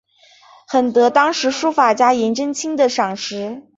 [0.67, 3.61] 很得当时书法家颜真卿的赏识。